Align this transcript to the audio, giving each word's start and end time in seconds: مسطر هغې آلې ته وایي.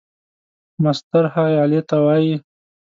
مسطر 0.83 1.23
هغې 1.33 1.55
آلې 1.63 1.81
ته 1.89 1.97
وایي. 2.05 2.35